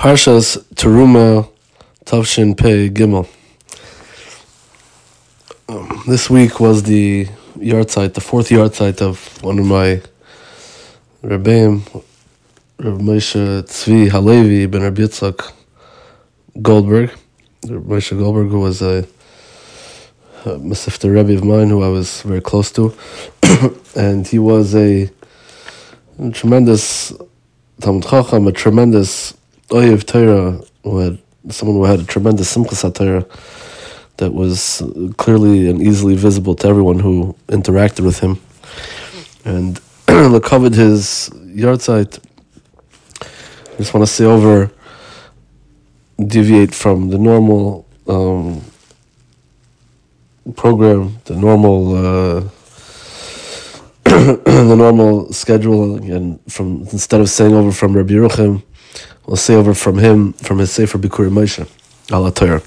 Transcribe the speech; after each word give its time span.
Parshas 0.00 0.56
Teruma 0.76 1.46
Tavshin 2.06 2.56
Pei 2.56 2.88
Gimel. 2.88 3.28
Um, 5.68 6.02
this 6.06 6.30
week 6.30 6.58
was 6.58 6.84
the 6.84 7.26
yahrzeit, 7.58 8.14
the 8.14 8.22
fourth 8.22 8.48
yahrzeit 8.48 9.02
of 9.02 9.42
one 9.42 9.58
of 9.58 9.66
my 9.66 10.00
Rebbeim, 11.22 12.02
Reb 12.78 12.98
Moshe 12.98 13.62
Tzvi 13.64 14.08
Halevi 14.08 14.64
ben 14.64 14.84
Reb 14.84 14.96
Yitzchak 14.96 15.52
Goldberg. 16.62 17.10
Reb 17.68 17.84
Moshe 17.84 18.18
Goldberg, 18.18 18.48
who 18.48 18.60
was 18.60 18.80
a, 18.80 19.06
a 20.46 20.56
Mesifta 20.56 21.14
Rebbe 21.14 21.34
of 21.34 21.44
mine 21.44 21.68
who 21.68 21.82
I 21.82 21.88
was 21.88 22.22
very 22.22 22.40
close 22.40 22.72
to. 22.72 22.96
and 23.94 24.26
he 24.26 24.38
was 24.38 24.74
a, 24.74 25.10
a 26.18 26.30
tremendous 26.30 27.12
Talmud 27.82 28.04
Chacham, 28.04 28.46
a 28.46 28.52
tremendous 28.52 29.34
Oyev 29.70 30.04
Torah, 30.04 30.60
who 30.82 30.98
had 30.98 31.18
someone 31.48 31.76
who 31.76 31.84
had 31.84 32.00
a 32.00 32.04
tremendous 32.04 32.54
Simchas 32.54 32.92
Torah 32.92 33.24
that 34.16 34.34
was 34.34 34.82
clearly 35.16 35.70
and 35.70 35.80
easily 35.80 36.14
visible 36.14 36.54
to 36.56 36.68
everyone 36.68 36.98
who 36.98 37.34
interacted 37.48 38.04
with 38.04 38.18
him. 38.18 38.38
And 39.44 39.80
covered 40.42 40.74
his 40.74 41.30
yahrzeit. 41.32 42.18
I 43.22 43.76
just 43.78 43.94
want 43.94 44.06
to 44.06 44.12
say 44.12 44.24
over, 44.24 44.70
deviate 46.18 46.74
from 46.74 47.10
the 47.10 47.18
normal 47.18 47.86
um, 48.08 48.62
program, 50.56 51.18
the 51.24 51.36
normal. 51.36 51.78
Uh, 51.96 52.44
the 54.34 54.74
normal 54.76 55.32
schedule 55.32 55.94
and 55.96 56.40
from 56.50 56.82
instead 56.90 57.20
of 57.20 57.30
saying 57.30 57.54
over 57.54 57.70
from 57.70 57.96
Rabbi 57.96 58.14
Yeruchim, 58.14 58.62
we'll 59.30 59.36
say 59.36 59.54
over 59.54 59.74
from 59.74 59.98
him 59.98 60.32
from 60.32 60.58
his 60.58 60.72
Sefer 60.72 60.98
Bikuri 60.98 61.30
Moshe, 61.30 61.60
Al 62.10 62.24
HaTorah. 62.24 62.66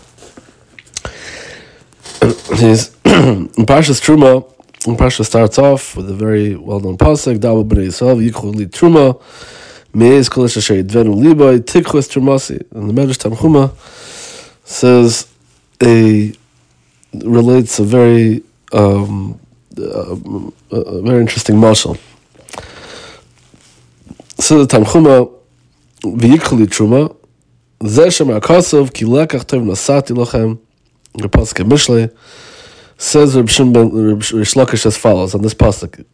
In 3.58 3.66
Parshas 3.66 4.00
Truma. 4.02 4.50
Parsha 4.98 5.26
starts 5.26 5.58
off 5.58 5.98
with 5.98 6.10
a 6.10 6.14
very 6.14 6.56
well-known 6.56 6.98
pasuk: 6.98 7.38
"Dabu 7.40 7.68
b'nei 7.68 7.88
Yisrael 7.88 8.30
yichul 8.30 8.56
li 8.56 8.66
Truma, 8.68 9.22
meiz 9.94 10.30
kol 10.30 10.46
asher 10.46 10.76
yidvenu 10.82 11.16
libay 11.16 11.60
tikchus 11.60 12.08
Trumasi." 12.08 12.66
And 12.72 12.90
the 12.90 12.94
Medrash 12.94 13.18
Tanchuma 13.18 13.72
says 14.66 15.28
a 15.82 16.34
relates 17.14 17.80
a 17.80 17.84
very 17.84 18.42
um, 18.72 19.40
uh, 19.78 20.16
a 20.72 21.02
very 21.02 21.22
interesting 21.22 21.58
mashal. 21.58 21.98
So 24.40 24.64
the 24.64 24.78
Tanchuma 24.78 25.43
v'yikli 26.04 26.68
truma 26.68 27.10
kasov 28.42 28.94
ki 28.94 29.06
lekach 29.06 29.46
tov 29.46 29.64
nasati 29.64 30.14
lochem 30.16 30.60
the 31.16 31.30
pasuk 31.30 31.66
Mishle 31.66 32.16
says 32.98 33.36
Reb 33.36 33.50
Shimon 33.50 33.92
Reb 33.92 34.20
Shlakish 34.20 34.86
as 34.86 34.98
follows 34.98 35.36
on 35.36 35.42
this 35.42 35.54
pasuk 35.54 36.06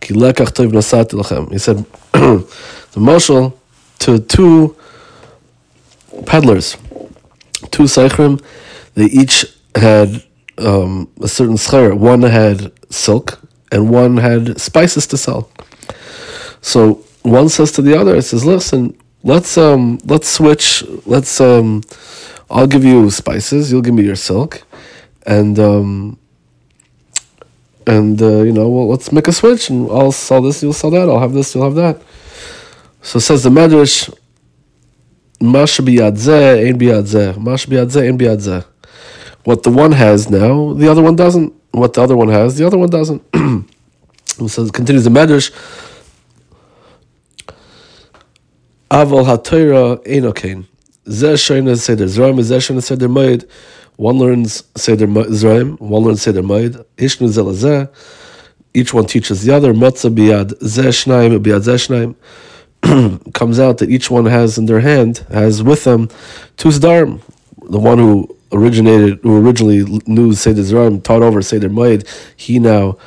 ki 0.00 0.14
lekach 0.14 0.52
tov 0.52 0.72
nasati 0.72 1.12
lochem 1.20 1.50
he 1.52 1.58
said 1.58 1.76
the 2.12 3.00
mashal 3.00 3.54
to 3.98 4.18
two 4.18 4.76
peddlers 6.26 6.76
two 7.70 7.84
seichrim 7.84 8.42
they 8.94 9.04
each 9.04 9.44
had 9.74 10.22
um, 10.58 11.08
a 11.22 11.28
certain 11.28 11.56
schar. 11.56 11.96
One 11.96 12.22
had 12.22 12.72
silk 12.90 13.40
and 13.70 13.90
one 13.90 14.16
had 14.16 14.60
spices 14.60 15.06
to 15.08 15.16
sell. 15.16 15.50
So 16.60 17.04
one 17.22 17.48
says 17.48 17.72
to 17.72 17.82
the 17.82 17.98
other, 17.98 18.16
it 18.16 18.22
says, 18.22 18.44
"Listen, 18.44 18.96
let's 19.26 19.58
um, 19.58 19.98
let's 20.04 20.28
switch. 20.28 20.84
Let's 21.04 21.40
um, 21.40 21.82
I'll 22.48 22.66
give 22.66 22.84
you 22.84 23.10
spices. 23.10 23.70
You'll 23.70 23.82
give 23.82 23.94
me 23.94 24.04
your 24.04 24.16
silk, 24.16 24.62
and 25.26 25.58
um, 25.58 26.18
and 27.86 28.20
uh, 28.22 28.42
you 28.42 28.52
know, 28.52 28.68
well, 28.68 28.88
let's 28.88 29.12
make 29.12 29.28
a 29.28 29.32
switch, 29.32 29.68
and 29.68 29.90
I'll 29.90 30.12
sell 30.12 30.40
this. 30.40 30.62
You'll 30.62 30.72
sell 30.72 30.90
that. 30.90 31.08
I'll 31.08 31.20
have 31.20 31.32
this. 31.32 31.54
You'll 31.54 31.64
have 31.64 31.74
that." 31.74 32.00
So 33.02 33.18
says 33.18 33.42
the 33.42 33.50
Medrash. 33.50 34.12
Mash. 35.40 35.80
Mash. 37.38 38.64
What 39.44 39.62
the 39.62 39.70
one 39.70 39.92
has 39.92 40.30
now, 40.30 40.72
the 40.72 40.90
other 40.90 41.02
one 41.02 41.14
doesn't. 41.14 41.52
What 41.72 41.92
the 41.94 42.02
other 42.02 42.16
one 42.16 42.28
has, 42.28 42.56
the 42.56 42.66
other 42.66 42.78
one 42.78 42.88
doesn't. 42.88 43.22
so 44.48 44.62
it 44.64 44.72
continues 44.72 45.04
the 45.04 45.10
Medrash. 45.10 45.52
Aval 48.90 49.24
HaTorah 49.24 50.04
Einokain. 50.06 50.64
Zeh 51.06 51.34
Shoyna 51.34 51.76
Seder 51.76 52.04
Zraim, 52.04 52.38
Zeh 52.38 52.58
Shoyna 52.58 52.80
Seder 52.80 53.08
Moed. 53.08 53.48
One 53.96 54.18
learns 54.18 54.62
Seder 54.76 55.08
Zraim, 55.08 55.80
one 55.80 56.04
learns 56.04 56.22
Seder 56.22 56.42
Moed. 56.42 56.84
Ishnu 56.96 57.28
Zelazeh. 57.28 57.92
Each 58.74 58.94
one 58.94 59.06
teaches 59.06 59.42
the 59.42 59.52
other. 59.52 59.74
Matzah 59.74 60.14
Biyad 60.14 60.52
Zeh 60.60 60.92
Shnaim, 60.92 61.36
Biyad. 61.42 62.14
Comes 63.34 63.58
out 63.58 63.78
that 63.78 63.90
each 63.90 64.08
one 64.08 64.26
has 64.26 64.56
in 64.56 64.66
their 64.66 64.80
hand, 64.80 65.18
has 65.30 65.64
with 65.64 65.82
them 65.82 66.08
two 66.56 66.68
Zdarim. 66.68 67.20
The 67.68 67.80
one 67.80 67.98
who 67.98 68.36
originated, 68.52 69.18
who 69.22 69.44
originally 69.44 70.00
knew 70.06 70.32
Seder 70.32 70.62
Zraim, 70.62 71.02
taught 71.02 71.22
over 71.22 71.42
Seder 71.42 71.68
Moed, 71.68 72.06
he 72.36 72.60
now, 72.60 72.98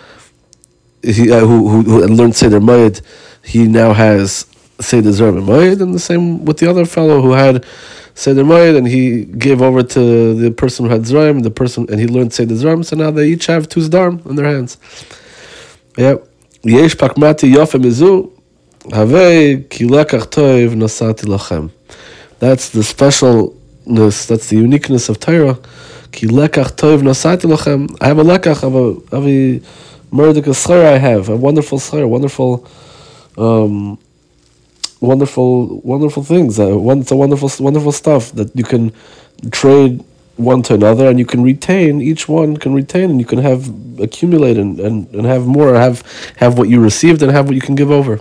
he 1.01 1.31
uh, 1.31 1.39
who, 1.39 1.69
who, 1.69 1.83
who 1.83 2.07
learned 2.07 2.35
Seder 2.35 2.59
Moed, 2.59 3.01
he 3.45 3.65
now 3.65 3.93
has 3.93 4.45
Seder 4.79 5.09
and 5.09 5.47
Moed, 5.47 5.81
and 5.81 5.93
the 5.93 5.99
same 5.99 6.45
with 6.45 6.57
the 6.57 6.69
other 6.69 6.85
fellow 6.85 7.21
who 7.21 7.31
had 7.31 7.65
Seder 8.15 8.43
Moed, 8.43 8.77
and 8.77 8.87
he 8.87 9.25
gave 9.25 9.61
over 9.61 9.83
to 9.83 10.33
the 10.33 10.51
person 10.51 10.85
who 10.85 10.91
had 10.91 11.01
Zraim, 11.01 11.43
the 11.43 11.51
person, 11.51 11.85
and 11.89 11.99
he 11.99 12.07
learned 12.07 12.33
Seder 12.33 12.55
Zraim, 12.55 12.85
so 12.85 12.95
now 12.95 13.11
they 13.11 13.27
each 13.27 13.45
have 13.47 13.67
two 13.67 13.81
Zdarim 13.81 14.25
in 14.25 14.35
their 14.35 14.45
hands. 14.45 14.77
Yeah. 15.97 16.15
Yesh 16.63 16.95
pakmati 16.95 17.53
yofem 17.53 17.83
have 18.93 19.09
ki 19.69 19.85
lekach 19.85 20.27
toiv 20.27 20.73
nasati 20.73 21.25
lachem. 21.25 21.71
That's 22.39 22.69
the 22.69 22.81
specialness, 22.81 24.27
that's 24.27 24.49
the 24.49 24.57
uniqueness 24.57 25.09
of 25.09 25.19
Torah. 25.19 25.59
Ki 26.11 26.27
tov 26.27 27.01
nasati 27.01 27.49
lachem. 27.49 27.95
I 28.01 28.07
have 28.07 28.19
a 28.19 28.23
lekach 28.23 28.63
a 28.63 29.15
of 29.15 29.25
a 29.25 29.61
murdik 30.13 30.45
schar 30.45 30.85
I 30.85 30.97
have 30.97 31.29
a 31.29 31.35
wonderful 31.35 31.79
schar, 31.79 32.07
wonderful, 32.07 32.67
um, 33.37 33.99
wonderful, 35.01 35.81
wonderful 35.81 36.23
things. 36.23 36.59
Uh, 36.59 36.77
one, 36.77 37.01
it's 37.01 37.11
a 37.11 37.15
wonderful, 37.15 37.51
wonderful 37.59 37.91
stuff 37.91 38.31
that 38.33 38.55
you 38.55 38.63
can 38.63 38.93
trade 39.51 40.03
one 40.35 40.61
to 40.63 40.73
another, 40.73 41.07
and 41.09 41.19
you 41.19 41.25
can 41.25 41.43
retain. 41.43 42.01
Each 42.01 42.27
one 42.27 42.57
can 42.57 42.73
retain, 42.73 43.09
and 43.09 43.19
you 43.19 43.25
can 43.25 43.39
have 43.39 43.69
accumulate 43.99 44.57
and, 44.57 44.79
and, 44.79 45.07
and 45.13 45.25
have 45.25 45.45
more. 45.45 45.73
Have 45.75 46.03
have 46.37 46.57
what 46.57 46.69
you 46.69 46.79
received, 46.81 47.21
and 47.21 47.31
have 47.31 47.47
what 47.47 47.55
you 47.55 47.61
can 47.61 47.75
give 47.75 47.91
over. 47.91 48.19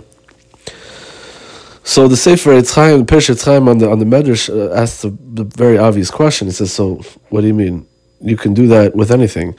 So 1.83 2.07
the 2.07 2.17
Sefer 2.17 2.51
Chaim, 2.51 3.05
Eitz 3.05 3.45
Chaim 3.45 3.67
on 3.67 3.79
the 3.79 3.89
on 3.89 3.99
the 3.99 4.05
Medrash 4.05 4.49
uh, 4.49 4.73
asks 4.73 5.01
the, 5.01 5.09
the 5.09 5.43
very 5.43 5.77
obvious 5.77 6.11
question. 6.11 6.47
He 6.47 6.53
says, 6.53 6.71
"So 6.71 7.01
what 7.29 7.41
do 7.41 7.47
you 7.47 7.53
mean? 7.53 7.87
You 8.21 8.37
can 8.37 8.53
do 8.53 8.67
that 8.67 8.95
with 8.95 9.11
anything? 9.11 9.55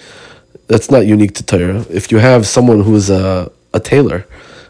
That's 0.68 0.90
not 0.90 1.06
unique 1.06 1.34
to 1.36 1.42
Torah. 1.42 1.84
If 1.90 2.12
you 2.12 2.18
have 2.18 2.46
someone 2.46 2.82
who's 2.82 3.10
a 3.10 3.50
a 3.74 3.80
tailor, 3.80 4.26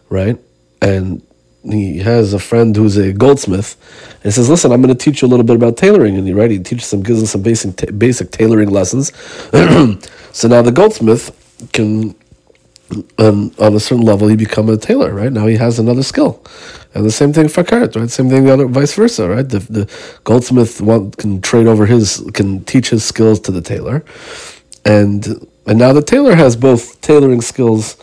right, 0.09 0.39
and 0.81 1.23
he 1.63 1.99
has 1.99 2.33
a 2.33 2.39
friend 2.39 2.75
who's 2.75 2.97
a 2.97 3.13
goldsmith, 3.13 3.77
and 4.25 4.33
says, 4.33 4.49
"Listen, 4.49 4.73
I'm 4.73 4.83
going 4.83 4.97
to 4.97 5.05
teach 5.05 5.23
you 5.23 5.29
a 5.29 5.31
little 5.31 5.45
bit 5.45 5.57
about 5.57 5.77
tailoring." 5.77 6.17
And 6.17 6.27
he 6.27 6.33
right, 6.33 6.51
he 6.51 6.59
teaches 6.59 6.93
him, 6.93 7.03
gives 7.03 7.21
him 7.21 7.27
some 7.27 7.43
basic 7.43 7.99
basic 7.99 8.31
tailoring 8.31 8.71
lessons. 8.71 9.13
so 10.33 10.49
now 10.49 10.63
the 10.63 10.73
goldsmith 10.73 11.37
can 11.73 12.15
and 13.19 13.59
on 13.59 13.75
a 13.75 13.81
certain 13.81 14.05
level, 14.05 14.29
he 14.29 14.37
become 14.37 14.69
a 14.69 14.77
tailor, 14.77 15.13
right? 15.13 15.33
Now 15.33 15.47
he 15.47 15.57
has 15.57 15.79
another 15.79 16.03
skill, 16.03 16.43
and 16.95 17.05
the 17.05 17.11
same 17.11 17.33
thing 17.33 17.49
for 17.49 17.63
Karat, 17.63 17.95
right? 17.95 18.11
Same 18.11 18.29
thing 18.29 18.45
the 18.45 18.53
other, 18.53 18.67
vice 18.67 18.95
versa, 18.95 19.29
right? 19.29 19.49
The, 19.49 19.61
the 19.61 19.91
goldsmith 20.25 20.81
want, 20.81 21.17
can 21.17 21.41
trade 21.41 21.67
over 21.67 21.87
his, 21.87 22.25
can 22.35 22.65
teach 22.65 22.91
his 22.91 23.05
skills 23.05 23.39
to 23.41 23.53
the 23.53 23.61
tailor, 23.61 24.05
and 24.85 25.47
and 25.67 25.79
now 25.79 25.93
the 25.93 26.03
tailor 26.03 26.35
has 26.35 26.57
both 26.57 27.01
tailoring 27.01 27.43
skills 27.43 27.97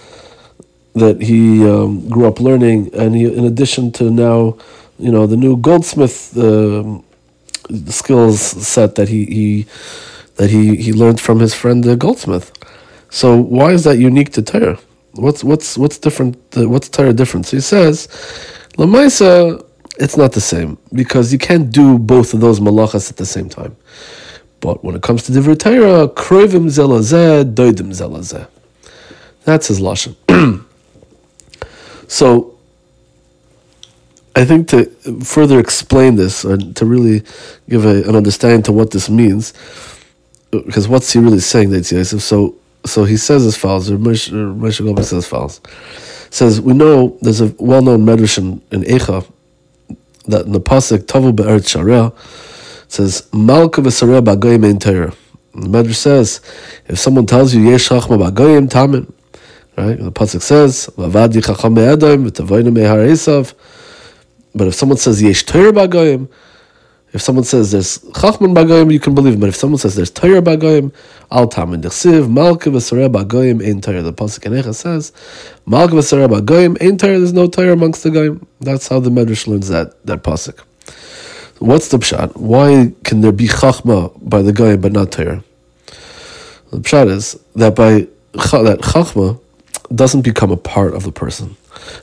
that 0.98 1.22
he 1.22 1.68
um, 1.68 2.08
grew 2.10 2.28
up 2.28 2.40
learning, 2.40 2.94
and 2.94 3.16
he, 3.16 3.26
in 3.26 3.46
addition 3.46 3.92
to 3.94 4.10
now, 4.10 4.58
you 5.00 5.12
know, 5.12 5.28
the 5.28 5.38
new 5.38 5.58
goldsmith 5.58 6.38
uh, 6.38 7.00
skills 7.88 8.40
set 8.42 8.96
that 8.96 9.10
he, 9.10 9.26
he 9.26 9.66
that 10.36 10.50
he, 10.50 10.76
he 10.76 10.94
learned 10.94 11.20
from 11.20 11.40
his 11.40 11.54
friend 11.54 11.84
the 11.84 11.96
goldsmith. 11.96 12.52
So 13.10 13.36
why 13.36 13.72
is 13.72 13.84
that 13.86 13.98
unique 13.98 14.32
to 14.34 14.42
Torah? 14.42 14.80
What's 15.14 15.44
what's 15.44 15.78
what's 15.78 15.98
different? 15.98 16.38
Uh, 16.56 16.70
what's 16.70 16.90
Torah 16.90 17.14
different? 17.14 17.48
So 17.48 17.58
he 17.58 17.62
says, 17.62 18.08
Lamaisa, 18.78 19.66
it's 20.00 20.18
not 20.18 20.34
the 20.34 20.42
same 20.42 20.78
because 20.94 21.34
you 21.34 21.40
can't 21.40 21.72
do 21.72 21.98
both 21.98 22.34
of 22.34 22.40
those 22.40 22.60
malachas 22.60 23.10
at 23.10 23.18
the 23.18 23.26
same 23.26 23.50
time. 23.50 23.76
But 24.60 24.84
when 24.84 24.96
it 24.96 25.02
comes 25.02 25.24
to 25.24 25.32
Divrei 25.32 25.58
Torah, 25.58 26.08
kroivim 26.08 26.68
zelazeh, 26.68 27.54
doidim 27.54 27.92
zelazeh. 27.92 28.48
That's 29.44 29.68
his 29.68 29.80
lashon. 29.80 30.16
so 32.07 32.57
I 34.38 34.45
think 34.45 34.68
to 34.69 34.86
further 35.24 35.59
explain 35.59 36.15
this 36.15 36.44
and 36.44 36.75
to 36.75 36.86
really 36.86 37.24
give 37.69 37.86
a, 37.86 38.04
an 38.07 38.15
understanding 38.15 38.62
to 38.63 38.71
what 38.71 38.92
this 38.92 39.09
means, 39.09 39.51
uh, 40.54 40.59
because 40.59 40.88
what's 40.88 41.12
he 41.12 41.19
really 41.19 41.39
saying, 41.39 41.71
that 41.71 41.92
Yosef? 41.92 42.21
So, 42.21 42.56
so 42.86 43.04
he 43.04 43.18
says 43.18 43.48
as 43.48 43.57
follows, 43.57 43.89
or 43.89 43.98
Moshe, 43.98 44.31
Moshe 44.31 44.95
says 44.98 45.13
as 45.13 45.27
follows. 45.27 45.59
Says, 46.30 46.62
we 46.62 46.74
know 46.74 47.18
there's 47.21 47.42
a 47.42 47.48
well 47.57 47.81
known 47.81 48.06
medrash 48.06 48.38
in, 48.38 48.62
in 48.71 48.83
Echa 48.83 49.25
that 50.27 50.45
in 50.45 50.51
the 50.51 50.62
Pasuk, 50.62 51.00
Tavu 51.00 51.36
Be'eretz 51.36 51.75
Shareh, 51.75 52.13
says, 52.88 53.27
Malka 53.33 53.81
v'sareh 53.81 54.24
b'agoyim 54.24 54.65
ein 54.65 54.77
Torah. 54.77 55.13
The 55.56 55.68
Medrash 55.68 55.95
says, 55.95 56.42
if 56.88 57.00
someone 57.00 57.25
tells 57.25 57.56
you, 57.56 57.68
Yesh 57.68 57.89
chachma 57.89 58.30
b'agoyim, 58.30 58.69
tamin. 58.69 59.12
Right? 59.77 60.00
The 60.00 60.12
Pasuk 60.12 60.41
says, 60.41 60.89
Vavadi 60.97 61.45
chacham 61.45 61.75
me'edom, 61.75 62.27
v'tavoyim 62.27 62.74
me'har 62.74 62.97
Esav. 63.07 63.53
But 64.56 64.68
if 64.68 64.74
someone 64.74 64.97
says 64.97 65.21
yesh 65.21 65.44
Torah 65.44 65.71
b'agoyim, 65.71 66.27
if 67.13 67.21
someone 67.21 67.44
says 67.44 67.71
there's 67.71 68.00
chachman 68.19 68.56
b'agoyim, 68.56 68.91
you 68.91 69.00
can 69.00 69.13
believe 69.13 69.35
him. 69.35 69.39
But 69.39 69.50
if 69.50 69.56
someone 69.56 69.77
says 69.77 69.95
there's 69.95 70.09
Torah 70.09 70.41
b'agoyim, 70.41 70.91
al 71.29 71.47
tamin 71.47 71.83
dechsiv, 71.83 72.27
malka 72.27 72.71
v'sareh 72.71 73.07
b'agoyim 73.07 73.63
ein 73.63 73.79
Torah. 73.79 74.01
The 74.01 74.13
pasuk 74.13 74.47
in 74.47 74.53
Echa 74.53 74.74
says, 74.74 75.12
malka 75.68 75.94
v'sareh 75.94 76.27
b'agoyim 76.27 76.81
ein 76.81 76.97
Torah. 76.97 77.19
There's 77.19 77.33
no 77.33 77.45
Torah 77.45 77.74
amongst 77.74 78.01
the 78.01 78.09
goyim. 78.09 78.47
That's 78.59 78.88
how 78.88 79.00
the 79.00 79.12
Medrash 79.12 79.45
learns 79.45 79.68
that 79.68 80.03
that 80.07 80.24
pasuk. 80.24 80.59
What's 81.59 81.89
the 81.89 81.97
pshat? 82.00 82.35
Why 82.35 82.94
can 83.03 83.21
there 83.21 83.31
be 83.31 83.47
chachma 83.47 84.12
by 84.27 84.41
the 84.41 84.53
goyim 84.53 84.81
but 84.81 84.91
not 84.91 85.12
Torah? 85.12 85.44
The 86.71 86.79
pshat 86.79 87.09
is 87.12 87.39
that 87.56 87.75
by 87.75 88.07
that 88.33 88.79
chachma 88.81 89.39
doesn't 89.94 90.22
become 90.22 90.51
a 90.51 90.57
part 90.57 90.94
of 90.94 91.04
the 91.04 91.12
person. 91.12 91.56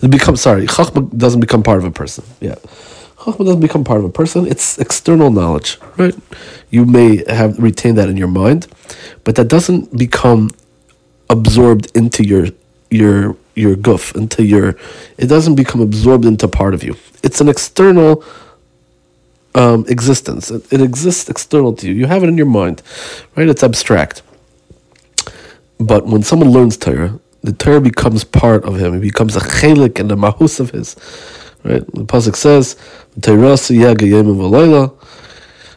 It 0.03 0.11
becomes 0.11 0.41
sorry, 0.41 0.67
chachma 0.67 1.17
doesn't 1.17 1.41
become 1.41 1.63
part 1.63 1.79
of 1.79 1.85
a 1.85 1.91
person. 1.91 2.25
Yeah, 2.41 2.57
chachma 3.19 3.45
doesn't 3.45 3.61
become 3.61 3.85
part 3.85 3.99
of 3.99 4.05
a 4.05 4.11
person. 4.11 4.47
It's 4.47 4.79
external 4.79 5.31
knowledge, 5.31 5.79
right? 5.97 6.15
You 6.71 6.85
may 6.85 7.25
have 7.33 7.59
retained 7.59 7.99
that 7.99 8.09
in 8.09 8.17
your 8.17 8.29
mind, 8.29 8.67
but 9.25 9.37
that 9.37 9.49
doesn't 9.49 9.97
become 9.97 10.51
absorbed 11.31 11.91
into 11.97 12.25
your 12.25 12.49
your 12.91 13.37
your 13.55 13.77
goof 13.77 14.15
into 14.15 14.45
your. 14.45 14.77
It 15.19 15.27
doesn't 15.27 15.55
become 15.55 15.81
absorbed 15.81 16.25
into 16.25 16.49
part 16.49 16.75
of 16.75 16.83
you. 16.83 16.97
It's 17.23 17.41
an 17.41 17.49
external. 17.49 18.25
Um, 19.57 19.85
existence. 19.87 20.51
It, 20.51 20.73
it 20.73 20.81
exists 20.81 21.31
external 21.31 21.75
to 21.75 21.87
you. 21.87 21.95
You 21.95 22.07
have 22.07 22.25
it 22.25 22.29
in 22.29 22.37
your 22.37 22.45
mind, 22.45 22.83
right? 23.37 23.49
It's 23.49 23.63
abstract. 23.63 24.21
But 25.79 26.07
when 26.07 26.25
someone 26.25 26.51
learns 26.51 26.77
Torah, 26.77 27.21
the 27.45 27.53
Torah 27.53 27.81
becomes 27.81 28.25
part 28.25 28.65
of 28.65 28.77
him. 28.77 28.95
It 28.95 29.01
becomes 29.01 29.37
a 29.37 29.41
chelik 29.41 30.01
and 30.01 30.11
a 30.11 30.17
mahus 30.17 30.61
of 30.61 30.71
his. 30.71 30.97
Right? 31.63 31.87
The 31.93 32.05
pasuk 32.05 32.35
says, 32.37 32.77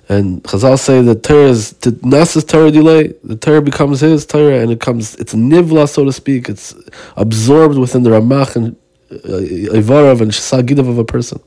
and 0.09 0.41
Chazal 0.43 0.79
say 0.79 1.01
that 1.01 1.23
Torah 1.23 1.49
is 1.49 1.73
Nasas 1.73 2.47
Torah 2.47 2.71
delay. 2.71 3.13
The 3.25 3.35
Torah 3.35 3.61
becomes 3.61 3.99
his 3.99 4.25
Torah, 4.25 4.61
and 4.61 4.71
it 4.71 4.79
comes. 4.79 5.15
It's 5.15 5.33
nivla, 5.33 5.89
so 5.89 6.05
to 6.05 6.13
speak. 6.13 6.47
It's 6.47 6.73
absorbed 7.17 7.77
within 7.77 8.03
the 8.03 8.11
Ramach 8.11 8.55
and 8.55 8.77
uh, 9.11 9.15
and 9.35 10.31
Shasagidav 10.31 10.87
of 10.87 10.97
a 10.97 11.03
person. 11.03 11.41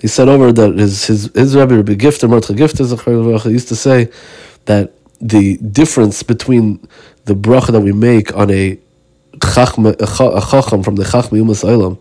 He 0.00 0.08
said 0.08 0.28
over 0.28 0.50
that 0.52 0.76
his 0.76 1.06
his 1.06 1.30
his 1.34 1.54
Rabbi 1.54 1.76
Rabbi 1.76 1.94
Gifter 1.94 2.28
Mordche 2.28 2.56
Gifter 2.56 3.50
used 3.50 3.68
to 3.68 3.76
say 3.76 4.10
that 4.64 4.92
the 5.20 5.56
difference 5.58 6.24
between 6.24 6.86
the 7.26 7.34
bracha 7.34 7.70
that 7.70 7.80
we 7.80 7.92
make 7.92 8.36
on 8.36 8.50
a 8.50 8.76
chachma, 9.38 9.94
a 10.00 10.50
chacham 10.50 10.82
from 10.82 10.96
the 10.96 11.04
chachma 11.04 11.38
yumas 11.40 11.64
olam, 11.64 11.98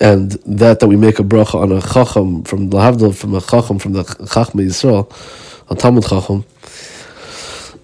and 0.00 0.32
that 0.46 0.80
that 0.80 0.86
we 0.86 0.96
make 0.96 1.18
a 1.18 1.22
bracha 1.22 1.54
on 1.54 1.72
a 1.72 1.80
chacham 1.80 2.42
from 2.44 2.70
the 2.70 2.78
havdil 2.78 3.14
from 3.14 3.34
a 3.34 3.40
chacham 3.40 3.78
from 3.78 3.92
the 3.92 4.02
chachma 4.02 4.64
Yisrael, 4.66 5.10
a 5.70 5.74
Talmud 5.74 6.04
chacham. 6.04 6.44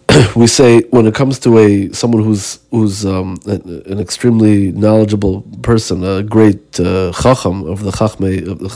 we 0.37 0.47
say 0.47 0.81
when 0.91 1.07
it 1.07 1.15
comes 1.15 1.39
to 1.39 1.59
a 1.59 1.93
someone 1.93 2.23
who's 2.25 2.59
who's 2.71 3.05
um, 3.05 3.39
an 3.47 4.01
extremely 4.01 4.73
knowledgeable 4.73 5.43
person, 5.63 6.03
a 6.03 6.23
great 6.23 6.81
uh, 6.81 7.13
chacham 7.13 7.65
of 7.65 7.83
the 7.85 7.91
chachma 7.91 8.47
of 8.49 8.59
the 8.59 8.69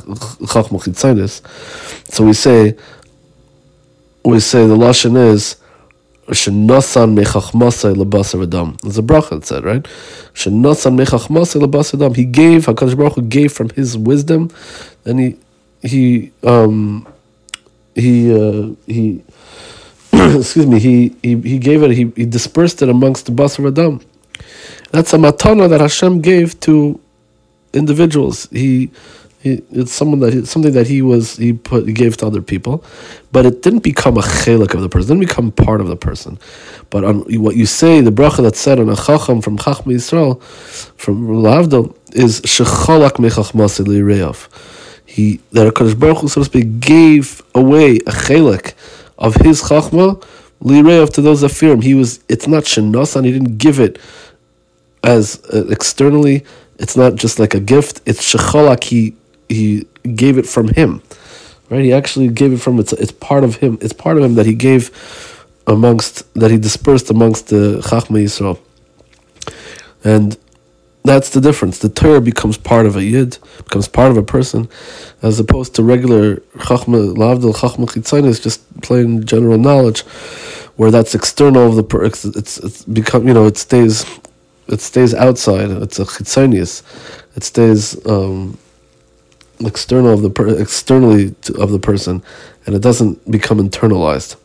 chachma 0.47 1.33
so 2.13 2.25
we 2.25 2.33
say 2.33 2.77
we 4.25 4.39
say 4.39 4.67
the 4.67 4.77
lashon 4.77 5.17
is 5.17 5.57
Shenosan 6.29 7.19
mechachmasai 7.19 7.95
lebasar 7.95 8.45
adam. 8.45 8.77
There's 8.83 8.99
a 8.99 9.03
bracha 9.03 9.31
that 9.31 9.45
said, 9.45 9.65
right? 9.65 9.83
Shenosan 10.35 10.97
mechachmasai 10.97 11.61
lebasar 11.61 11.95
adam. 11.95 12.15
He 12.15 12.25
gave, 12.25 12.67
HaKadosh 12.67 12.97
Baruch 12.97 13.15
Hu 13.15 13.23
gave 13.23 13.53
from 13.53 13.71
his 13.71 13.99
wisdom, 13.99 14.51
and 15.05 15.19
he, 15.19 15.37
he, 15.83 16.33
um, 16.45 17.07
he, 17.95 18.33
uh, 18.33 18.71
he, 18.87 19.23
excuse 20.13 20.67
me, 20.67 20.79
he, 20.79 21.17
he, 21.23 21.37
he 21.41 21.59
gave 21.59 21.83
it, 21.83 21.91
he, 21.91 22.13
he 22.15 22.25
dispersed 22.25 22.83
it 22.83 22.89
amongst 22.89 23.27
the 23.27 23.33
basar 23.33 23.67
adam. 23.69 24.01
That's 24.93 25.13
a 25.13 25.17
matana 25.17 25.69
that 25.71 25.81
Hashem 25.81 26.21
gave 26.21 26.59
to 26.61 27.01
individuals. 27.73 28.49
He, 28.53 28.91
it's 29.45 29.93
someone 29.93 30.21
that 30.21 30.47
something 30.47 30.73
that 30.73 30.87
he 30.87 31.03
was 31.03 31.37
he 31.37 31.53
put 31.53 31.87
he 31.87 31.93
gave 31.93 32.17
to 32.19 32.27
other 32.27 32.43
people, 32.43 32.85
but 33.33 33.45
it 33.45 33.63
didn't 33.63 33.81
become 33.81 34.17
a 34.17 34.23
chelik 34.23 34.75
of 34.75 34.81
the 34.81 34.89
person. 34.89 35.17
It 35.17 35.21
didn't 35.21 35.29
become 35.29 35.53
part 35.53 35.81
of 35.81 35.89
the 35.89 35.97
person. 35.97 36.39
But 36.91 37.05
on 37.05 37.21
what 37.43 37.57
you 37.57 37.67
say, 37.67 38.01
the 38.01 38.13
bracha 38.13 38.43
that's 38.43 38.61
said 38.61 38.79
on 38.79 38.89
a 38.89 38.97
chacham 38.97 39.41
from 39.41 39.59
Chachma 39.59 39.95
Yisrael, 39.95 40.41
from 40.97 41.27
Lavdol, 41.27 41.97
is 42.15 42.41
shechalak 42.43 43.13
mechachmas 43.13 43.81
reyav. 43.85 44.49
He 45.07 45.41
that 45.53 45.73
Hakadosh 45.73 45.99
Baruch 45.99 46.19
Hu, 46.19 46.29
so 46.29 46.43
to 46.43 46.45
speak, 46.45 46.81
gave 46.81 47.43
away 47.55 47.97
a 47.97 48.13
chelik 48.13 48.75
of 49.19 49.35
his 49.37 49.63
chachma 49.63 50.23
lireyav 50.63 51.13
to 51.15 51.21
those 51.21 51.41
that. 51.41 51.83
He 51.83 51.95
was. 51.95 52.21
It's 52.29 52.47
not 52.47 52.65
shenasan. 52.65 53.25
He 53.25 53.33
didn't 53.33 53.59
give 53.59 53.81
it 53.81 53.99
as 55.03 55.43
uh, 55.53 55.67
externally. 55.69 56.45
It's 56.79 56.97
not 56.97 57.17
just 57.17 57.39
like 57.39 57.55
a 57.55 57.61
gift. 57.61 58.01
It's 58.07 58.23
shechalak. 58.33 58.85
He 58.85 59.17
he 59.53 59.87
gave 60.15 60.39
it 60.39 60.47
from 60.47 60.69
him, 60.69 61.03
right? 61.71 61.85
He 61.85 61.93
actually 61.93 62.29
gave 62.29 62.53
it 62.53 62.61
from 62.61 62.79
it's 62.79 62.93
it's 62.93 63.13
part 63.13 63.45
of 63.45 63.57
him. 63.57 63.79
It's 63.81 63.93
part 63.93 64.17
of 64.17 64.25
him 64.25 64.35
that 64.35 64.47
he 64.47 64.55
gave 64.55 64.91
amongst 65.67 66.33
that 66.35 66.51
he 66.51 66.59
dispersed 66.59 67.11
amongst 67.11 67.49
the 67.49 67.81
Chachma 67.85 68.23
Yisrael, 68.23 68.59
and 70.05 70.37
that's 71.05 71.31
the 71.31 71.41
difference. 71.41 71.79
The 71.79 71.89
Torah 71.89 72.21
becomes 72.21 72.57
part 72.57 72.87
of 72.87 72.97
a 72.97 73.05
yid, 73.05 73.39
becomes 73.59 73.89
part 73.89 74.11
of 74.11 74.17
a 74.17 74.23
person, 74.23 74.69
as 75.23 75.41
opposed 75.41 75.75
to 75.77 75.83
regular 75.83 76.37
Chachma 76.67 77.15
Lavdil 77.15 77.55
Chachma 77.55 77.87
Chitzain 77.87 78.25
is 78.25 78.41
just 78.41 78.61
plain 78.83 79.25
general 79.25 79.59
knowledge, 79.59 80.03
where 80.77 80.91
that's 80.91 81.15
external 81.15 81.67
of 81.67 81.77
the 81.77 81.83
per. 81.83 82.05
It's, 82.05 82.25
it's 82.25 82.59
it's 82.59 82.85
become 82.85 83.27
you 83.27 83.35
know 83.35 83.47
it 83.47 83.57
stays 83.57 84.05
it 84.69 84.81
stays 84.81 85.15
outside. 85.15 85.71
It's 85.71 85.99
a 85.99 86.05
chitzonius. 86.05 86.83
It 87.37 87.45
stays 87.45 88.05
um, 88.07 88.59
external 89.67 90.13
of 90.13 90.23
the 90.23 90.31
per- 90.31 90.61
externally 90.61 91.31
to, 91.43 91.55
of 91.61 91.71
the 91.71 91.79
person, 91.79 92.23
and 92.67 92.75
it 92.75 92.83
doesn't 92.83 93.31
become 93.31 93.59
internalized. 93.59 94.37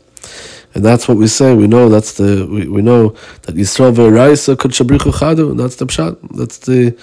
And 0.73 0.83
that's 0.85 1.07
what 1.07 1.17
we 1.17 1.27
say. 1.27 1.55
We 1.55 1.67
know 1.67 1.89
that's 1.89 2.13
the 2.13 2.47
we, 2.49 2.67
we 2.67 2.81
know 2.81 3.09
that 3.43 3.55
Yisrael 3.55 3.93
ve'raisa 3.93 4.57
could 4.59 4.71
shabrichu 4.71 5.11
chadu. 5.11 5.57
That's 5.57 5.77
the 5.77 5.85
pshat. 5.85 6.17
That's 6.35 6.57
the 6.59 6.97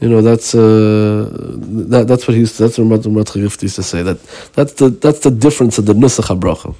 you 0.00 0.08
know 0.08 0.20
that's 0.20 0.54
uh, 0.54 1.30
that 1.90 2.08
that's 2.08 2.26
what 2.26 2.34
he 2.34 2.40
used 2.40 2.56
to, 2.56 2.64
that's 2.64 2.78
what 2.78 3.00
Ramat 3.00 3.36
used 3.36 3.60
to 3.76 3.82
say 3.82 4.02
that 4.02 4.20
that's 4.54 4.74
the 4.74 4.88
that's 4.90 5.20
the 5.20 5.30
difference 5.30 5.78
of 5.78 5.86
the 5.86 5.94
nusach 5.94 6.26
habracha. 6.26 6.74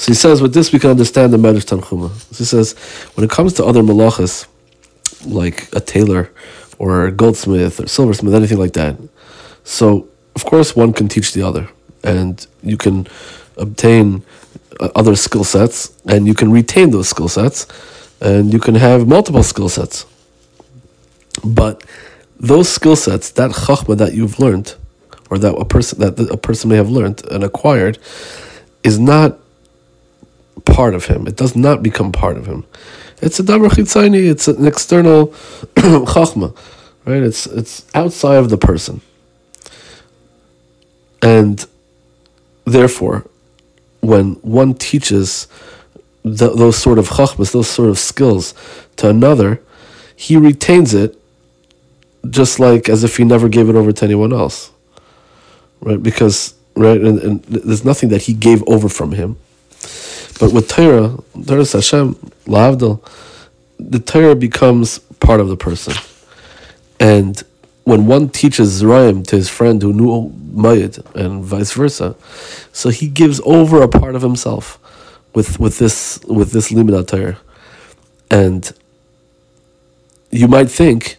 So 0.00 0.12
he 0.12 0.14
says 0.14 0.42
with 0.42 0.52
this 0.52 0.72
we 0.72 0.78
can 0.78 0.90
understand 0.90 1.32
the 1.32 1.38
Medrash 1.38 1.64
Tanchuma. 1.64 2.10
So 2.34 2.38
he 2.38 2.44
says 2.44 2.72
when 3.14 3.24
it 3.24 3.30
comes 3.30 3.54
to 3.54 3.64
other 3.64 3.82
malachas 3.82 4.46
like 5.24 5.68
a 5.74 5.80
tailor 5.80 6.30
or 6.78 7.06
a 7.06 7.12
goldsmith 7.12 7.80
or 7.80 7.86
silversmith 7.86 8.34
anything 8.34 8.58
like 8.58 8.74
that 8.74 8.96
so, 9.66 10.08
of 10.36 10.44
course, 10.44 10.76
one 10.76 10.92
can 10.92 11.08
teach 11.08 11.32
the 11.32 11.42
other, 11.42 11.68
and 12.04 12.46
you 12.62 12.76
can 12.76 13.08
obtain 13.56 14.22
uh, 14.78 14.90
other 14.94 15.16
skill 15.16 15.42
sets, 15.42 15.92
and 16.06 16.28
you 16.28 16.34
can 16.34 16.52
retain 16.52 16.90
those 16.90 17.08
skill 17.08 17.28
sets, 17.28 17.66
and 18.20 18.52
you 18.52 18.60
can 18.60 18.76
have 18.76 19.08
multiple 19.08 19.42
skill 19.42 19.68
sets. 19.68 20.06
But 21.44 21.84
those 22.38 22.68
skill 22.68 22.94
sets, 22.94 23.30
that 23.32 23.50
chachma 23.50 23.96
that 23.98 24.14
you've 24.14 24.38
learned, 24.38 24.76
or 25.30 25.38
that 25.38 25.54
a 25.54 25.64
person 25.64 25.98
that 25.98 26.30
a 26.30 26.36
person 26.36 26.70
may 26.70 26.76
have 26.76 26.88
learned 26.88 27.26
and 27.26 27.42
acquired, 27.42 27.98
is 28.84 29.00
not 29.00 29.36
part 30.64 30.94
of 30.94 31.06
him. 31.06 31.26
It 31.26 31.34
does 31.34 31.56
not 31.56 31.82
become 31.82 32.12
part 32.12 32.36
of 32.36 32.46
him. 32.46 32.64
It's 33.20 33.40
a 33.40 33.42
davar 33.42 33.70
chitzayni. 33.70 34.30
It's 34.30 34.46
an 34.46 34.64
external 34.64 35.26
chachma, 35.74 36.56
right? 37.04 37.24
It's 37.24 37.46
it's 37.48 37.84
outside 37.96 38.36
of 38.36 38.48
the 38.48 38.58
person. 38.58 39.00
And 41.22 41.64
therefore, 42.64 43.26
when 44.00 44.34
one 44.36 44.74
teaches 44.74 45.48
the, 46.22 46.50
those 46.54 46.76
sort 46.76 46.98
of 46.98 47.08
chachmas, 47.08 47.52
those 47.52 47.68
sort 47.68 47.88
of 47.88 47.98
skills 47.98 48.54
to 48.96 49.08
another, 49.08 49.60
he 50.14 50.36
retains 50.36 50.94
it 50.94 51.16
just 52.30 52.58
like 52.58 52.88
as 52.88 53.04
if 53.04 53.16
he 53.16 53.24
never 53.24 53.48
gave 53.48 53.68
it 53.68 53.76
over 53.76 53.92
to 53.92 54.04
anyone 54.04 54.32
else, 54.32 54.70
right? 55.80 56.02
Because 56.02 56.54
right, 56.74 57.00
and, 57.00 57.18
and 57.20 57.42
there's 57.44 57.84
nothing 57.84 58.08
that 58.10 58.22
he 58.22 58.34
gave 58.34 58.62
over 58.66 58.88
from 58.88 59.12
him. 59.12 59.36
But 60.38 60.52
with 60.52 60.68
Torah, 60.68 61.16
Torah 61.46 61.66
Hashem, 61.66 62.14
Lavdil, 62.46 63.00
the 63.78 63.98
Torah 63.98 64.34
becomes 64.34 64.98
part 65.20 65.40
of 65.40 65.48
the 65.48 65.56
person. 65.56 65.94
And 67.00 67.42
when 67.86 68.06
one 68.06 68.28
teaches 68.28 68.82
Zerayim 68.82 69.24
to 69.28 69.36
his 69.36 69.48
friend 69.48 69.80
who 69.80 69.92
knew 69.92 70.32
Mayid 70.52 70.98
and 71.14 71.44
vice 71.44 71.72
versa, 71.72 72.16
so 72.72 72.88
he 72.88 73.06
gives 73.06 73.40
over 73.44 73.80
a 73.80 73.86
part 73.86 74.16
of 74.16 74.22
himself 74.22 74.80
with, 75.34 75.60
with 75.60 75.78
this 75.78 76.18
with 76.24 76.50
this 76.50 76.72
Limud 76.72 77.36
And 78.28 78.72
you 80.32 80.48
might 80.48 80.68
think, 80.68 81.18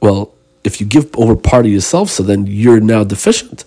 well, 0.00 0.34
if 0.68 0.74
you 0.80 0.86
give 0.86 1.06
over 1.16 1.34
part 1.50 1.64
of 1.66 1.72
yourself, 1.72 2.06
so 2.10 2.22
then 2.22 2.40
you're 2.46 2.80
now 2.94 3.02
deficient, 3.14 3.64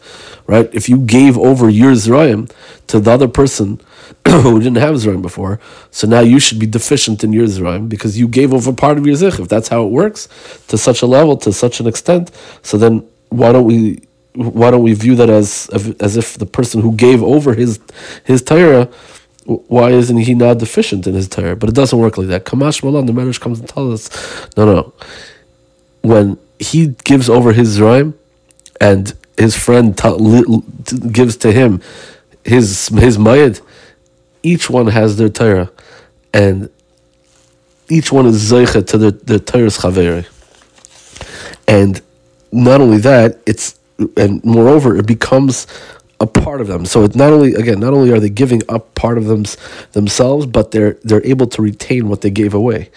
right? 0.47 0.67
If 0.79 0.85
you 0.91 0.97
gave 1.17 1.33
over 1.37 1.65
your 1.81 1.93
Zerayim 1.93 2.41
to 2.87 2.99
the 2.99 3.11
other 3.11 3.27
person 3.27 3.67
who 4.43 4.59
didn't 4.59 4.81
have 4.85 4.95
Zerayim 4.95 5.23
before, 5.29 5.59
so 5.97 6.03
now 6.07 6.21
you 6.21 6.39
should 6.39 6.59
be 6.65 6.69
deficient 6.79 7.23
in 7.25 7.33
your 7.33 7.47
Zerayim 7.47 7.89
because 7.89 8.19
you 8.19 8.27
gave 8.39 8.53
over 8.53 8.71
part 8.71 8.97
of 8.99 9.05
your 9.07 9.15
Zich. 9.15 9.39
If 9.39 9.47
that's 9.49 9.69
how 9.73 9.83
it 9.85 9.91
works 10.01 10.21
to 10.69 10.77
such 10.77 11.01
a 11.01 11.07
level, 11.17 11.35
to 11.45 11.51
such 11.51 11.79
an 11.81 11.87
extent, 11.87 12.31
so 12.61 12.77
then 12.77 12.93
why 13.29 13.51
don't 13.51 13.65
we 13.65 14.01
why 14.33 14.71
don't 14.71 14.83
we 14.83 14.93
view 14.93 15.15
that 15.15 15.29
as 15.29 15.69
as 16.07 16.13
if 16.21 16.37
the 16.37 16.45
person 16.45 16.81
who 16.81 16.91
gave 17.05 17.21
over 17.23 17.53
his 17.53 17.79
his 18.23 18.41
Torah 18.41 18.87
why 19.45 19.89
isn't 19.89 20.17
he 20.17 20.33
not 20.35 20.59
deficient 20.59 21.07
in 21.07 21.15
his 21.15 21.27
Torah? 21.27 21.55
But 21.55 21.69
it 21.69 21.75
doesn't 21.75 21.97
work 21.97 22.17
like 22.17 22.27
that. 22.27 22.45
Kamashma 22.45 22.91
Lan, 22.91 23.05
the 23.05 23.13
Medrash 23.13 23.39
comes 23.39 23.59
and 23.59 23.67
tells 23.67 24.07
us, 24.07 24.47
no, 24.55 24.65
no. 24.65 24.93
When 26.01 26.37
he 26.61 26.87
gives 27.03 27.29
over 27.29 27.51
his 27.53 27.77
Zerayim 27.77 28.13
and 28.79 29.13
his 29.37 29.55
friend 29.57 29.95
gives 31.11 31.35
to 31.37 31.51
him 31.51 31.81
his 32.43 32.87
his 32.87 33.17
Mayad, 33.17 33.61
each 34.43 34.69
one 34.69 34.87
has 34.87 35.17
their 35.17 35.29
Torah, 35.29 35.71
and 36.33 36.69
each 37.89 38.11
one 38.11 38.25
is 38.25 38.51
Zeicha 38.51 38.85
to 38.87 38.97
their, 38.97 39.11
their 39.11 39.39
Torah's 39.39 39.77
Chaveri. 39.77 40.25
And 41.67 42.01
not 42.51 42.81
only 42.81 42.97
that, 42.97 43.39
it's 43.45 43.79
and 44.17 44.43
moreover, 44.43 44.97
it 44.97 45.05
becomes 45.05 45.67
a 46.19 46.27
part 46.27 46.61
of 46.61 46.67
them. 46.67 46.85
So 46.85 47.03
it's 47.03 47.15
not 47.15 47.33
only 47.33 47.53
again, 47.53 47.79
not 47.79 47.93
only 47.93 48.11
are 48.11 48.19
they 48.19 48.29
giving 48.29 48.61
up 48.69 48.93
part 48.95 49.17
of 49.17 49.25
them 49.25 49.45
themselves, 49.91 50.45
but 50.45 50.71
they're 50.71 50.97
they're 51.03 51.25
able 51.25 51.47
to 51.47 51.61
retain 51.61 52.09
what 52.09 52.21
they 52.21 52.31
gave 52.31 52.53
away. 52.53 52.89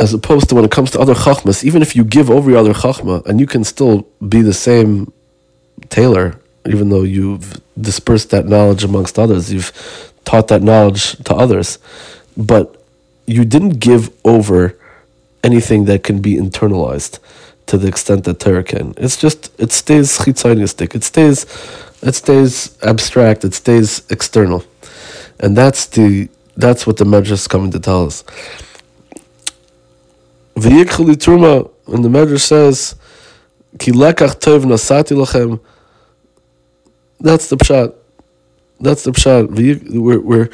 As 0.00 0.12
opposed 0.12 0.48
to 0.48 0.54
when 0.54 0.64
it 0.64 0.70
comes 0.70 0.90
to 0.92 1.00
other 1.00 1.14
chachmas, 1.14 1.62
even 1.64 1.82
if 1.82 1.94
you 1.94 2.04
give 2.04 2.30
over 2.30 2.50
your 2.50 2.58
other 2.58 2.74
chachma, 2.74 3.24
and 3.26 3.38
you 3.40 3.46
can 3.46 3.64
still 3.64 4.08
be 4.26 4.42
the 4.42 4.54
same 4.54 5.12
tailor, 5.90 6.40
even 6.66 6.88
though 6.88 7.02
you've 7.02 7.60
dispersed 7.80 8.30
that 8.30 8.46
knowledge 8.46 8.84
amongst 8.84 9.18
others, 9.18 9.52
you've 9.52 9.72
taught 10.24 10.48
that 10.48 10.62
knowledge 10.62 11.16
to 11.24 11.34
others, 11.34 11.78
but 12.36 12.82
you 13.26 13.44
didn't 13.44 13.80
give 13.80 14.10
over 14.24 14.78
anything 15.44 15.84
that 15.86 16.02
can 16.02 16.20
be 16.20 16.36
internalized 16.36 17.18
to 17.66 17.78
the 17.78 17.88
extent 17.88 18.24
that 18.24 18.40
Torah 18.40 18.64
can. 18.64 18.94
It's 18.96 19.16
just 19.16 19.52
it 19.60 19.72
stays 19.72 20.18
chitzonistic. 20.18 20.94
It 20.94 21.04
stays 21.04 21.46
it 22.02 22.14
stays 22.14 22.76
abstract. 22.82 23.44
It 23.44 23.54
stays 23.54 24.02
external, 24.10 24.64
and 25.40 25.56
that's 25.56 25.86
the 25.86 26.28
that's 26.56 26.86
what 26.86 26.96
the 26.98 27.04
Medrash 27.04 27.32
is 27.32 27.48
coming 27.48 27.70
to 27.72 27.80
tell 27.80 28.06
us. 28.06 28.24
V'yikchali 30.56 31.14
truma, 31.16 31.70
and 31.88 32.04
the 32.04 32.08
Medrash 32.08 32.40
says, 32.40 32.94
"Ki 33.78 33.92
lekach 33.92 34.40
tov 34.40 34.64
nasati 34.64 35.16
lachem." 35.16 35.60
That's 37.20 37.48
the 37.48 37.56
pshat. 37.56 37.94
That's 38.80 39.04
the 39.04 39.12
pshat. 39.12 39.98
Where 39.98 40.20
where 40.20 40.50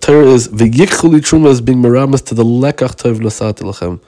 Torah 0.00 0.28
is 0.28 0.48
v'yikchali 0.48 1.20
truma 1.20 1.48
is 1.48 1.60
being 1.60 1.82
meramez 1.82 2.24
to 2.26 2.34
the 2.34 2.44
lekach 2.44 2.96
tov 2.96 3.18
nasati 3.18 3.62
lachem 3.62 4.00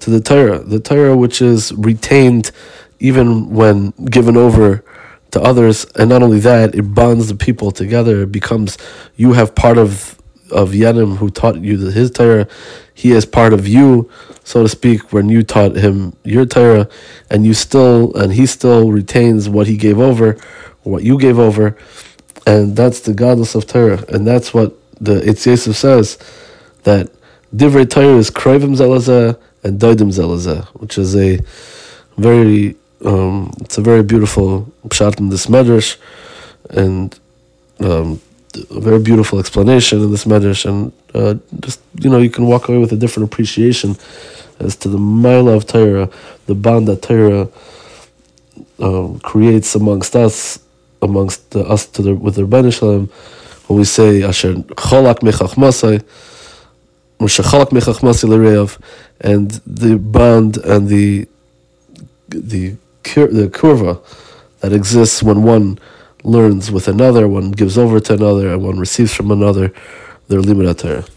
to 0.00 0.10
the 0.10 0.20
Torah, 0.20 0.58
the 0.60 0.80
Torah 0.80 1.16
which 1.16 1.40
is 1.40 1.72
retained 1.72 2.50
even 2.98 3.50
when 3.50 3.90
given 4.10 4.36
over 4.36 4.84
to 5.30 5.40
others, 5.40 5.86
and 5.94 6.08
not 6.08 6.22
only 6.22 6.40
that, 6.40 6.74
it 6.74 6.94
bonds 6.94 7.28
the 7.28 7.34
people 7.34 7.70
together. 7.70 8.22
It 8.22 8.32
becomes 8.32 8.76
you 9.16 9.34
have 9.34 9.54
part 9.54 9.78
of 9.78 10.19
of 10.50 10.70
Yanim 10.70 11.16
who 11.16 11.30
taught 11.30 11.60
you 11.60 11.78
his 11.78 12.10
Torah, 12.10 12.46
he 12.94 13.12
is 13.12 13.24
part 13.24 13.52
of 13.52 13.66
you, 13.66 14.10
so 14.44 14.62
to 14.62 14.68
speak, 14.68 15.12
when 15.12 15.28
you 15.28 15.42
taught 15.42 15.76
him 15.76 16.14
your 16.24 16.44
Torah, 16.46 16.88
and 17.30 17.46
you 17.46 17.54
still 17.54 18.14
and 18.14 18.32
he 18.32 18.46
still 18.46 18.90
retains 18.90 19.48
what 19.48 19.66
he 19.66 19.76
gave 19.76 19.98
over, 19.98 20.36
what 20.82 21.02
you 21.02 21.18
gave 21.18 21.38
over, 21.38 21.76
and 22.46 22.76
that's 22.76 23.00
the 23.00 23.12
gadlus 23.12 23.54
of 23.54 23.66
Torah, 23.66 24.04
and 24.08 24.26
that's 24.26 24.52
what 24.52 24.76
the 25.00 25.24
Yosef 25.24 25.76
says 25.76 26.18
that 26.82 27.10
Divrei 27.54 27.88
Torah 27.88 28.16
is 28.16 28.30
Kroivim 28.30 28.76
Zelazah 28.76 29.38
and 29.64 29.80
Doidim 29.80 30.12
Zelazeh, 30.12 30.66
which 30.80 30.98
is 30.98 31.16
a 31.16 31.38
very 32.16 32.76
um, 33.04 33.52
it's 33.60 33.78
a 33.78 33.80
very 33.80 34.02
beautiful 34.02 34.70
pshat 34.88 35.18
in 35.18 35.30
this 35.30 35.46
medrash, 35.46 35.96
and 36.70 37.18
um, 37.80 38.20
a 38.70 38.80
very 38.80 38.98
beautiful 38.98 39.38
explanation 39.38 40.00
in 40.00 40.10
this 40.10 40.24
medrash, 40.24 40.64
and 40.64 40.92
uh, 41.14 41.34
just 41.60 41.80
you 42.00 42.10
know 42.10 42.18
you 42.18 42.30
can 42.30 42.46
walk 42.46 42.68
away 42.68 42.78
with 42.78 42.92
a 42.92 42.96
different 42.96 43.32
appreciation 43.32 43.96
as 44.58 44.76
to 44.76 44.88
the 44.88 44.98
mile 44.98 45.48
of 45.48 45.66
Torah, 45.66 46.10
the 46.46 46.54
bond 46.54 46.86
that 46.88 47.02
Torah 47.02 47.48
um, 48.78 49.18
creates 49.20 49.74
amongst 49.74 50.14
us, 50.14 50.58
amongst 51.00 51.50
the, 51.52 51.60
us 51.60 51.86
to 51.86 52.02
the, 52.02 52.14
with 52.14 52.34
the 52.34 52.42
Ribono 52.42 52.72
Shel 52.72 52.88
Olam, 52.88 53.10
when 53.68 53.78
we 53.78 53.84
say 53.84 54.22
Asher 54.22 54.54
Cholak 54.54 55.20
Mechachmasai 55.20 56.04
and 59.20 59.50
the 59.66 59.98
bond 59.98 60.56
and 60.58 60.88
the 60.88 61.28
the 62.28 62.76
the 63.10 63.48
kurva 63.52 64.02
that 64.60 64.72
exists 64.72 65.22
when 65.22 65.42
one 65.42 65.78
learns 66.24 66.70
with 66.70 66.88
another, 66.88 67.28
one 67.28 67.50
gives 67.50 67.76
over 67.78 68.00
to 68.00 68.14
another, 68.14 68.52
and 68.52 68.62
one 68.62 68.78
receives 68.78 69.14
from 69.14 69.30
another 69.30 69.72
their 70.28 70.40
limud. 70.40 71.08